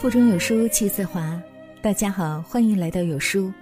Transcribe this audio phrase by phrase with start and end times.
[0.00, 1.38] 腹中有书气自华。
[1.82, 3.52] 大家好，欢迎来到有书，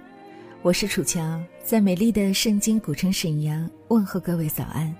[0.61, 4.95] 我是楚乔，在美丽的圣经古城沈阳问候各位早安。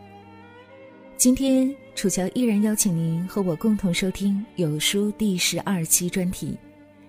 [1.16, 6.58] 今天楚乔依然邀请您和我共同收听有书第十二期专题：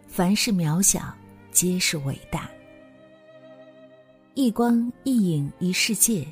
[0.06, 1.12] 凡是渺小，
[1.50, 2.48] 皆是伟大。
[4.34, 6.24] 一光一影一世界，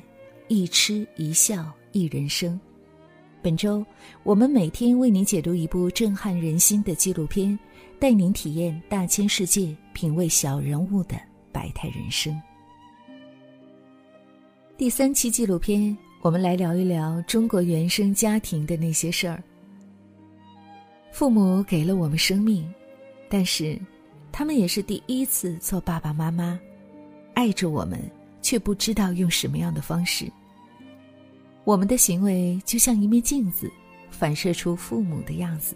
[0.47, 2.57] 一痴一笑一人生。
[3.41, 3.85] 本周
[4.23, 7.59] 我们每天为您解读一部震撼人心的纪录片。
[7.99, 11.19] 带您体验大千世界，品味小人物的
[11.51, 12.41] 百态人生。
[14.77, 19.43] 第三期纪录片，我们来聊一聊中国原生家庭的那些事儿。
[21.11, 22.73] 父母给了我们生命，
[23.27, 23.77] 但是，
[24.31, 26.57] 他们也是第一次做爸爸妈妈，
[27.33, 27.99] 爱着我们，
[28.41, 30.31] 却不知道用什么样的方式。
[31.65, 33.69] 我们的行为就像一面镜子，
[34.09, 35.75] 反射出父母的样子。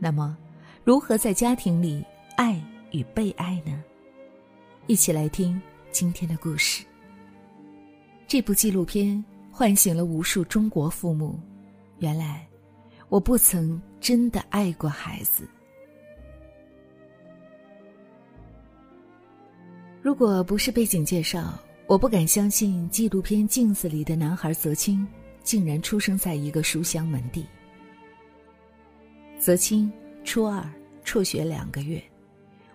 [0.00, 0.36] 那么。
[0.88, 2.02] 如何在家庭里
[2.34, 2.58] 爱
[2.92, 3.84] 与被爱呢？
[4.86, 6.82] 一起来听今天的故事。
[8.26, 11.38] 这部纪录片唤醒了无数中国父母。
[11.98, 12.48] 原来，
[13.10, 15.46] 我不曾真的爱过孩子。
[20.00, 21.52] 如果不是背景介绍，
[21.86, 25.06] 我不敢相信纪录片镜子里的男孩泽清，
[25.42, 27.44] 竟然出生在一个书香门第。
[29.38, 29.92] 泽清，
[30.24, 30.66] 初二。
[31.08, 32.02] 辍学两个月，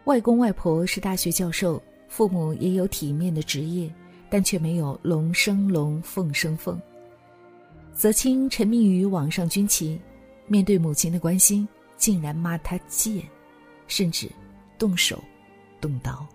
[0.05, 3.93] 外公外婆是大学教授，父母也有体面的职业，
[4.27, 6.81] 但却没有龙生龙，凤生凤。
[7.93, 10.01] 泽清沉迷于网上军棋，
[10.47, 13.21] 面对母亲的关心，竟然骂他贱，
[13.85, 14.27] 甚至
[14.79, 15.23] 动手
[15.79, 16.27] 动刀。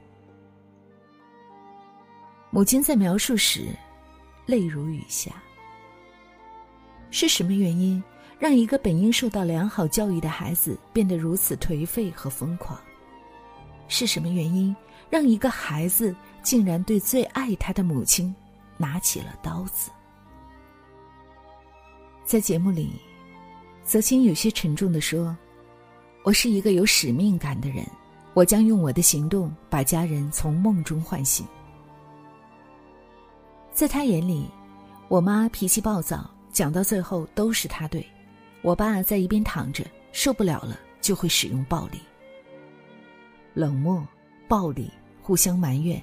[2.51, 3.67] 母亲在描述时，
[4.47, 5.33] 泪如雨下。
[7.11, 8.01] 是什么原因？
[8.39, 12.79] 让一个本应受到良好教育的孩子变得如此颓废和疯狂，
[13.89, 14.75] 是什么原因
[15.11, 18.33] 让一个孩子竟然对最爱他的母亲
[18.77, 19.91] 拿起了刀子？
[22.25, 22.93] 在节目里，
[23.83, 25.37] 泽清有些沉重的说
[26.23, 27.85] ：“我是一个有使命感的人，
[28.35, 31.45] 我将用我的行动把家人从梦中唤醒。”
[33.73, 34.49] 在他眼里，
[35.09, 38.07] 我妈脾气暴躁，讲到最后都是他对。
[38.63, 41.99] 我爸在一边躺着，受不了了就会使用暴力。
[43.55, 44.07] 冷漠、
[44.47, 46.03] 暴力、互相埋怨，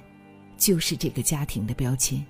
[0.56, 2.24] 就是这个家庭的标签。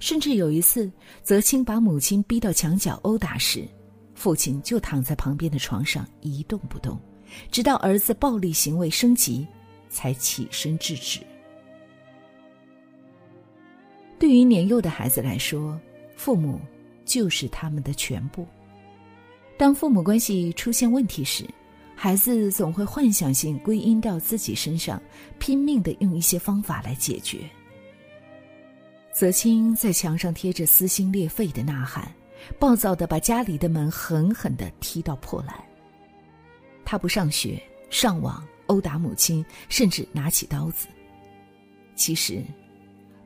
[0.00, 0.90] 甚至有一次，
[1.22, 3.66] 泽清把母亲逼到墙角殴打时，
[4.14, 7.00] 父亲就躺在旁边的床上一动不动，
[7.50, 9.46] 直到儿子暴力行为升级，
[9.88, 11.20] 才起身制止。
[14.18, 15.80] 对于年幼的孩子来说，
[16.16, 16.60] 父母
[17.04, 18.46] 就是他们的全部。
[19.58, 21.44] 当父母关系出现问题时，
[21.96, 25.02] 孩子总会幻想性归因到自己身上，
[25.40, 27.40] 拼命的用一些方法来解决。
[29.12, 32.08] 泽清在墙上贴着撕心裂肺的呐喊，
[32.56, 35.52] 暴躁的把家里的门狠狠的踢到破烂。
[36.84, 37.60] 他不上学、
[37.90, 40.86] 上网，殴打母亲，甚至拿起刀子。
[41.96, 42.44] 其实，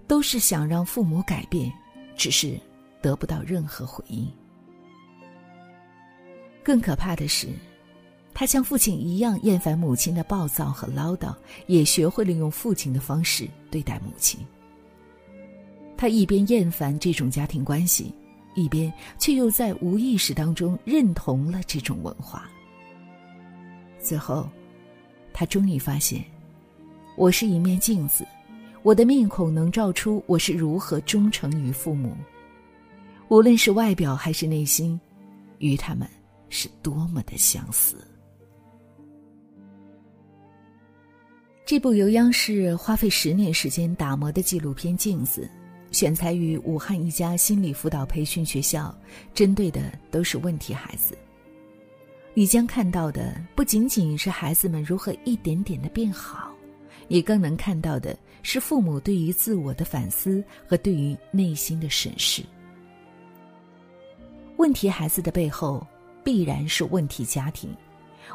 [0.09, 1.71] 都是想让父母改变，
[2.17, 2.59] 只是
[3.03, 4.27] 得不到任何回应。
[6.63, 7.49] 更可怕的是，
[8.33, 11.35] 他像父亲一样厌烦母亲的暴躁和唠叨，
[11.67, 14.41] 也学会了用父亲的方式对待母亲。
[15.97, 18.13] 他一边厌烦这种家庭关系，
[18.55, 22.49] 一边却又在无意识当中认同了这种文化。
[24.01, 24.49] 最后，
[25.33, 26.25] 他终于发现，
[27.17, 28.27] 我是一面镜子，
[28.83, 32.17] 我的面孔能照出我是如何忠诚于父母，
[33.29, 34.99] 无论是外表还是内心，
[35.59, 36.09] 与他们。
[36.53, 37.97] 是多么的相似。
[41.65, 45.49] 这部由央视花费十年时间打磨的纪录片《镜子》，
[45.97, 48.95] 选材于武汉一家心理辅导培训学校，
[49.33, 51.17] 针对的都是问题孩子。
[52.35, 56.55] 你将看到的不仅仅是孩子们如何一点点的变好，
[57.09, 62.43] 也更能看到的是父母对于自我的反思和对于内心的审视。
[64.59, 65.85] 问题孩子的背后。
[66.25, 67.75] 必然是问题家庭，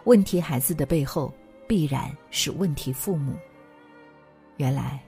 [0.04, 1.34] 问题孩子的背后
[1.68, 3.34] 必然是问题父母。
[4.58, 5.00] 原来，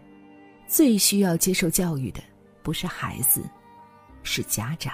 [0.68, 2.22] 最需要接受教育的
[2.62, 3.44] 不是孩子，
[4.24, 4.94] 是家长。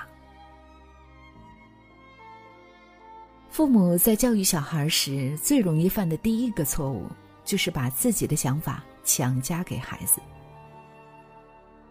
[3.50, 7.08] 父母在教育小孩时，最容易犯的第一个错误，
[7.46, 10.20] 就是把自己的想法强加给孩子。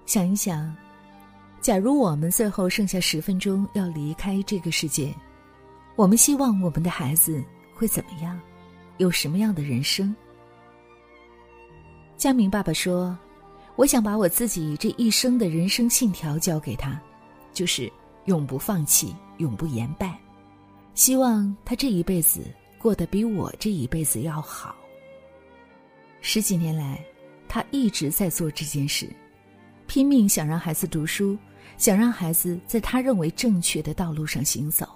[0.05, 0.75] 想一想，
[1.63, 5.15] 假如我们最后剩下十分钟要离开这个世界。
[5.97, 7.43] 我们希望我们的孩子
[7.73, 8.41] 会怎么样？
[8.99, 10.15] 有什么样的人生？
[12.17, 13.17] 佳明爸爸说
[13.77, 17.01] ：“我想把我自己这一生的人生信条交给他，
[17.53, 17.91] 就是
[18.25, 20.19] 永不放弃，永不言败。
[20.95, 22.43] 希望他这一辈子
[22.79, 24.75] 过得比我这一辈子要好。”
[26.23, 27.05] 十几年来，
[27.47, 29.09] 他一直在做这件事，
[29.87, 31.37] 拼命想让孩子读书，
[31.79, 34.89] 想让孩子在他认为正确的道路上行走。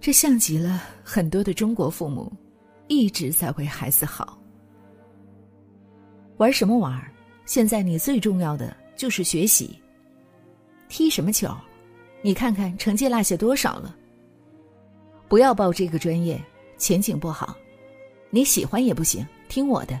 [0.00, 2.32] 这像极了很多的中国父母，
[2.86, 4.38] 一直在为孩子好。
[6.36, 7.02] 玩什么玩？
[7.44, 9.78] 现在你最重要的就是学习。
[10.88, 11.48] 踢什么球？
[12.22, 13.96] 你看看成绩落下多少了。
[15.28, 16.40] 不要报这个专业，
[16.78, 17.56] 前景不好。
[18.30, 19.98] 你喜欢也不行，听我的。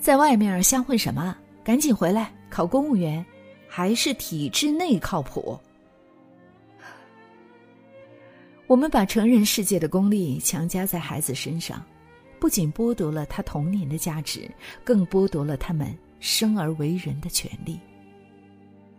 [0.00, 1.36] 在外面瞎混什么？
[1.64, 3.24] 赶紧回来考公务员，
[3.66, 5.58] 还是体制内靠谱。
[8.66, 11.84] 我们把成人世界的功利强加在孩子身上。
[12.38, 14.48] 不仅剥夺了他童年的价值，
[14.84, 17.80] 更剥夺了他们生而为人的权利。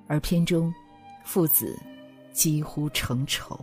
[0.08, 0.74] 而片中，
[1.24, 1.78] 父子
[2.34, 3.60] 几乎成仇。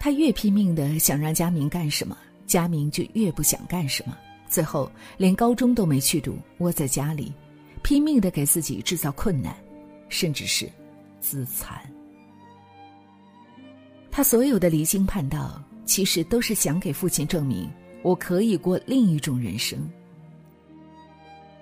[0.00, 4.18] 他越拼命的想让佳明干什么，佳明就越不想干什么，
[4.48, 7.32] 最后连高中都没去读，窝在家里，
[7.84, 9.54] 拼命的给自己制造困难，
[10.08, 10.68] 甚至是
[11.20, 11.80] 自残。
[14.10, 15.62] 他所有的离经叛道。
[15.84, 17.66] 其实都是想给父亲证明，
[18.02, 19.90] 我可以过另一种人生。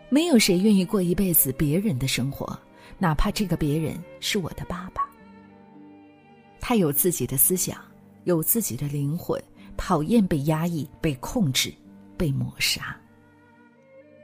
[0.09, 2.59] 没有谁愿意过一辈子别人的生活，
[2.99, 5.09] 哪怕这个别人是我的爸爸。
[6.61, 7.79] 他有自己的思想，
[8.25, 9.41] 有自己的灵魂，
[9.77, 11.73] 讨厌被压抑、被控制、
[12.17, 12.97] 被抹杀。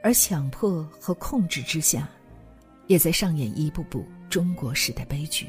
[0.03, 2.09] 而强迫和控制之下，
[2.89, 5.47] 也在上演一部部中国式的悲剧。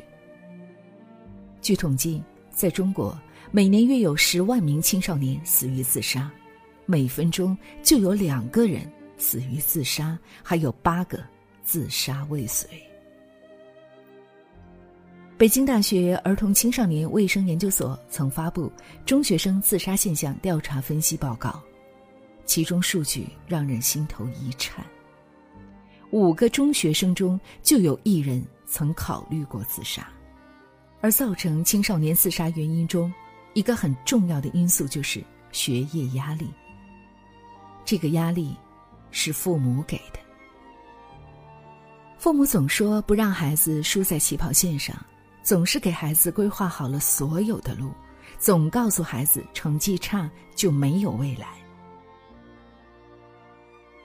[1.59, 2.21] 据统计，
[2.53, 3.17] 在中国。
[3.55, 6.31] 每年约有十万名青少年死于自杀，
[6.87, 11.19] 每分钟就有两个人死于自杀，还有八个
[11.61, 12.67] 自杀未遂。
[15.37, 18.71] 北京大学儿童青少年卫生研究所曾发布
[19.05, 21.61] 中学生自杀现象调查分析报告，
[22.45, 24.83] 其中数据让人心头一颤：
[26.09, 30.07] 五个中学生中就有一人曾考虑过自杀，
[31.03, 33.13] 而造成青少年自杀原因中。
[33.53, 36.49] 一个很重要的因素就是学业压力。
[37.85, 38.55] 这个压力
[39.11, 40.19] 是父母给的。
[42.17, 44.95] 父母总说不让孩子输在起跑线上，
[45.43, 47.91] 总是给孩子规划好了所有的路，
[48.39, 51.49] 总告诉孩子成绩差就没有未来。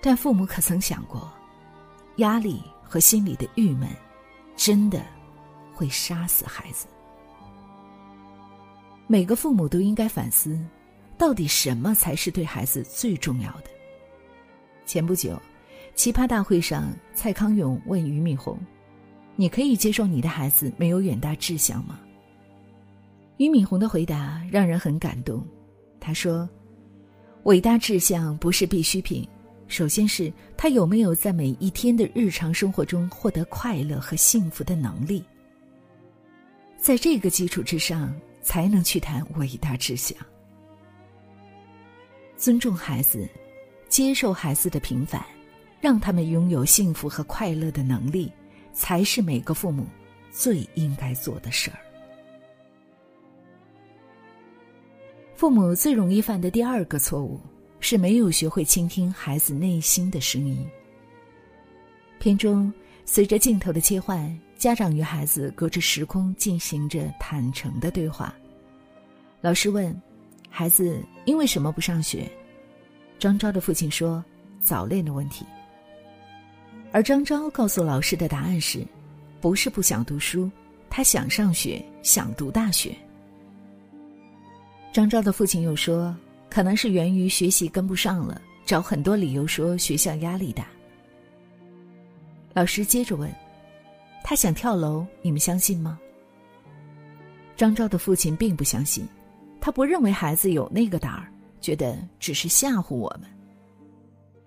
[0.03, 1.33] 但父母可曾想过，
[2.17, 3.89] 压力和心里的郁闷，
[4.57, 5.03] 真的
[5.79, 6.89] 会杀死孩子？
[9.07, 10.59] 每个父母都应该反思，
[11.17, 13.71] 到底什么才是对孩子最重要的。
[14.85, 15.41] 前不久，
[15.95, 18.59] 奇葩大会上，蔡康永问俞敏洪
[19.37, 22.01] ：“你可以接受你的孩子没有远大志向吗？”
[23.39, 25.47] 俞敏洪的回答让人很感动。
[26.01, 26.49] 他说
[27.45, 29.25] ：“伟大志向不是必需品，
[29.69, 35.25] 首先是他有没有在每一天的日常生活中获得快乐和幸福的能力。
[36.79, 40.17] 在这个基础之上。”才能去谈伟大志向。
[42.35, 43.29] 尊重孩子，
[43.91, 45.23] 接受孩子的平凡，
[45.83, 48.33] 让他们拥有幸福和快乐的能力，
[48.73, 49.87] 才是每个父母
[50.31, 51.79] 最应该做的事儿。
[55.35, 57.39] 父母最容易犯的第二个错误，
[57.81, 60.67] 是没有学会倾听孩子内心的声音。
[62.19, 62.73] 片中
[63.05, 64.48] 随着镜头的切换。
[64.59, 68.35] 家长与孩子隔着时空进行着坦诚的对话。
[69.41, 69.97] 老师问
[70.51, 72.29] ：“孩子因为什么不上学？”
[73.21, 74.23] 张昭的父亲说
[74.61, 75.47] ：“早恋的问题。”
[76.91, 78.85] 而张昭告诉老师的答案是
[79.41, 80.51] ：“不是不想读书，
[80.91, 82.93] 他想上学，想读大学。”
[84.93, 86.17] 张昭的父亲又说
[86.51, 90.67] ：“可能是源于学习跟不上了，找很多理由说学校压力大。”
[92.55, 93.33] 老师接着问。
[94.29, 95.99] 他想跳楼，你们相信吗？
[97.57, 99.09] 张昭的父亲并不相信，
[99.59, 101.33] 他不认为孩子有那个胆儿，
[101.63, 103.23] 觉得只是吓唬我们。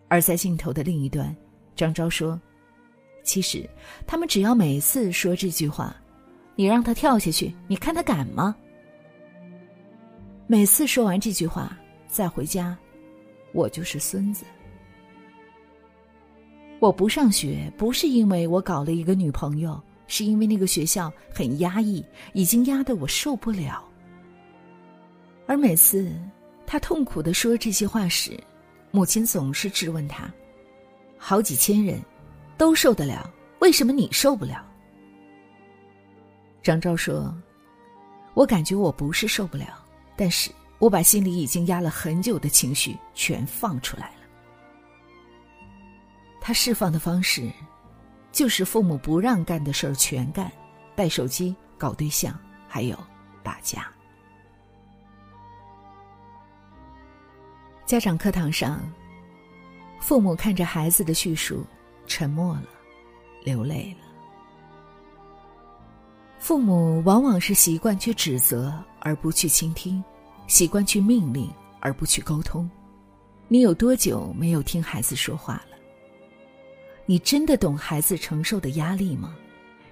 [0.07, 1.35] 而在镜头的另一端，
[1.75, 2.39] 张昭说
[3.25, 3.67] ：“其实
[4.05, 5.95] 他们只要每次说这句话，
[6.55, 8.55] 你让他跳下去，你看他敢吗？”
[10.45, 11.75] 每次说完这句话，
[12.07, 12.77] 再回家，
[13.51, 14.45] 我就是孙子。
[16.81, 23.87] 我不上学，不是因为我搞了一个女朋友，是因为那个学校很压抑，已经压得我受不了。
[25.45, 26.11] 而每次
[26.65, 28.35] 他痛苦的说这些话时，
[28.89, 30.27] 母亲总是质问他
[31.19, 32.01] ：“好几千人
[32.57, 34.65] 都受得了，为什么你受不了？”
[36.63, 37.31] 张昭说
[38.33, 39.85] ：“我感觉我不是受不了，
[40.15, 44.20] 但是我把心里已经压了很久的情绪全放出来了。
[46.41, 47.49] 他释放的方式，
[48.31, 50.51] 就是父母不让干的事儿全干，
[50.95, 52.97] 带手机、搞对象，还有
[53.43, 53.87] 打架。”
[57.85, 58.81] 家长课堂上，
[59.99, 61.63] 父母看着孩子的叙述，
[62.07, 62.63] 沉默了，
[63.43, 64.07] 流泪了。
[66.39, 70.03] 父母往往是习惯去指责而不去倾听，
[70.47, 71.47] 习惯去命令
[71.79, 72.67] 而不去沟通。
[73.47, 75.70] 你有多久没有听孩子说话了？
[77.11, 79.35] 你真的懂孩子承受的压力吗？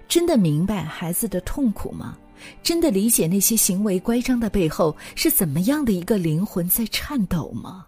[0.08, 2.16] 真的明白孩子的痛苦吗？
[2.62, 7.86] 真的理解那些行为乖张的背后是怎么样的一个灵魂在颤抖吗？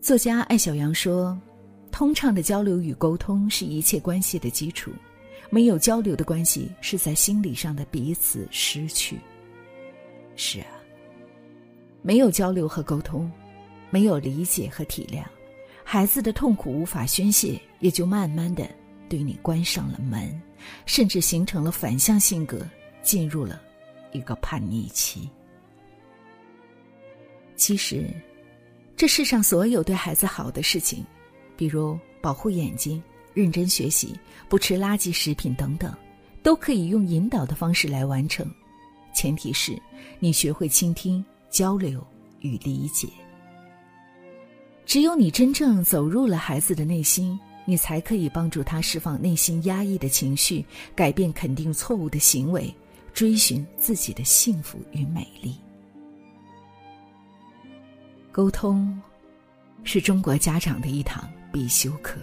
[0.00, 1.38] 作家艾小阳说
[1.92, 4.90] ：“通畅的交流与沟通是一切关系的基础，
[5.50, 9.18] 没有交流的关系是在心理上的彼此失去。”
[10.34, 10.80] 是啊，
[12.00, 13.30] 没有交流和沟通，
[13.90, 15.22] 没有理解和体谅，
[15.88, 18.68] 孩子的痛苦无法宣泄，也就慢慢的
[19.08, 20.42] 对你关上了门，
[20.84, 22.66] 甚至形成了反向性格，
[23.02, 23.62] 进入了
[24.10, 25.30] 一个叛逆期。
[27.54, 28.10] 其实。
[28.96, 31.04] 这世上所有对孩子好的事情，
[31.54, 33.02] 比如保护眼睛、
[33.34, 35.94] 认真学习、不吃垃圾食品等等，
[36.42, 38.50] 都可以用引导的方式来完成，
[39.14, 39.78] 前提是
[40.18, 42.02] 你学会倾听、交流
[42.40, 43.06] 与理解。
[44.86, 50.64] 只有你真正走入了孩子的内心，你才可以帮助他释放内心压抑的情绪，
[50.94, 52.72] 改变肯定错误的行为，
[53.12, 55.56] 追寻自己的幸福与美丽。
[58.30, 58.96] 沟通，
[59.82, 62.16] 是中国家长的一堂必修课。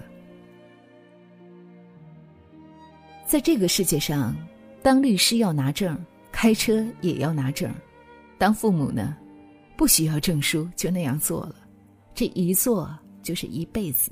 [3.26, 4.34] 在这个世界上，
[4.82, 6.00] 当律师要拿证，
[6.32, 7.70] 开车也要拿证；
[8.38, 9.18] 当父母呢，
[9.76, 11.56] 不需要证书就那样做了，
[12.16, 14.12] 这一做就是一辈子，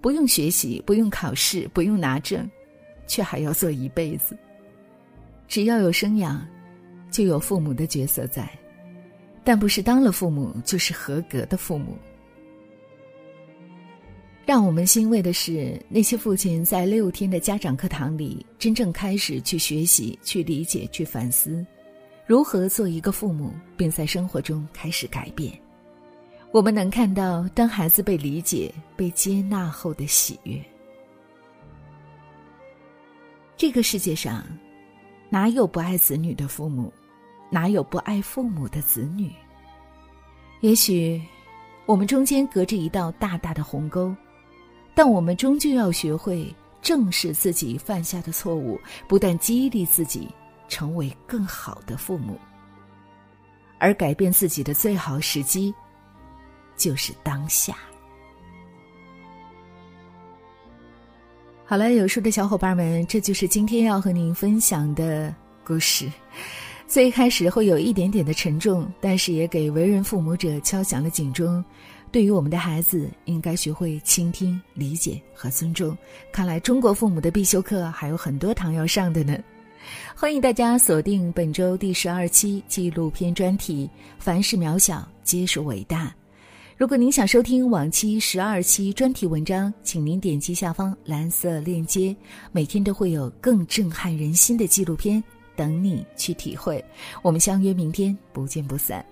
[0.00, 2.48] 不用学习，不用考试，不用拿证，
[3.06, 4.36] 却还要做一辈子。
[5.46, 6.46] 只要有生养，
[7.10, 8.48] 就有父母的角色在。
[9.42, 11.96] 但不是当了父母就是合格的父母。
[14.44, 21.64] 让我们欣慰的是，那些父亲在六天的家长课堂里，真正开始去学习、去理解、去反思，
[22.26, 25.52] 如何做一个父母，并在生活中开始改变。
[26.52, 30.60] 我们能看到，当孩子被理解、被接纳后的喜悦。
[33.56, 34.44] 这个世界上，
[35.28, 36.92] 哪有不爱子女的父母？
[37.50, 39.30] 哪有不爱父母的子女？
[40.60, 41.22] 也许
[41.86, 44.12] 我们中间隔着一道大大的鸿沟，
[44.92, 46.52] 但我们终究要学会
[46.82, 50.28] 正视自己犯下的错误，不但激励自己
[50.68, 52.36] 成为更好的父母，
[53.78, 55.72] 而改变自己的最好时机
[56.80, 57.76] 就是当下。
[61.66, 65.32] 好了，有书的小伙伴们，这就是今天要和您分享的
[65.62, 66.10] 故事。
[66.88, 71.62] 最开始会有一点点的沉重，但是也给为人父母者敲响了警钟。
[72.10, 75.96] 对于我们的孩子，应该学会倾听、理解和尊重。
[76.32, 79.38] 看来中国父母的必修课还有很多堂要上的呢。
[80.16, 86.06] 欢迎大家锁定本周第十二期纪录片专题《凡是渺小皆是伟大》。
[86.80, 92.16] 如果您想收听往期十二期专题文章，请您点击下方蓝色链接，
[92.52, 95.22] 每天都会有更震撼人心的纪录片。
[95.54, 96.82] 等你去体会，
[97.20, 99.04] 我们相约明天，不见不散。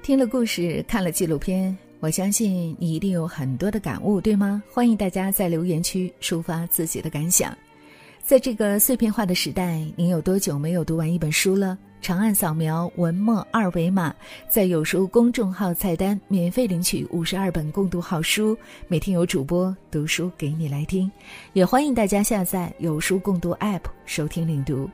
[0.00, 4.62] 听了故事，看了纪录片，我相信你一定有很多的感悟，对吗？
[4.70, 7.52] 欢迎大家在留言区抒发自己的感想。
[8.22, 11.76] 在这个碎片化的时代，您有多久没有读完一本书了？
[12.00, 14.14] 长按扫描文末二维码，
[14.48, 21.10] 在有书公众号菜单免费领取五十二本共读好书，每天有主播读书给你来听。
[21.52, 24.88] 也欢迎大家下载有书共读 App 收听领读。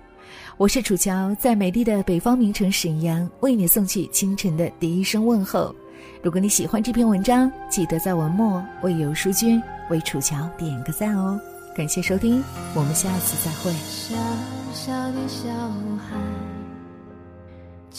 [0.57, 5.75] 我是楚乔，在美丽的北方名城沈阳，为你送去清晨的第一声问候。
[6.23, 11.39] 如果你喜欢这篇文章，记得在文末为有书君、为楚乔点个赞哦。
[11.77, 12.43] 感谢收听，
[12.75, 13.73] 我们下次再会。
[13.73, 14.15] 小
[14.73, 15.49] 小的小
[15.99, 16.17] 孩，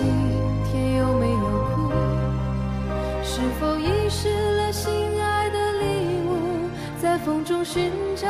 [0.00, 0.08] 今
[0.64, 1.92] 天有没有哭？
[3.22, 4.90] 是否遗失了心
[5.22, 5.84] 爱的礼
[6.24, 8.26] 物在风中寻找